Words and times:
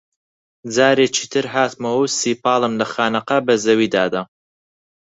جارێکی 0.75 1.25
تر 1.33 1.45
هاتمەوە 1.53 2.01
و 2.09 2.13
سیپاڵم 2.19 2.73
لە 2.81 2.85
خانەقا 2.93 3.37
بە 3.47 3.55
زەویدا 3.63 4.05
دا 4.13 4.23